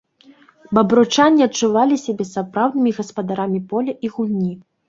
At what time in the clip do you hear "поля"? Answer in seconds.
3.75-3.93